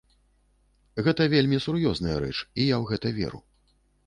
[1.07, 3.45] Гэта вельмі сур'ёзная рэч, і я ў гэта веру.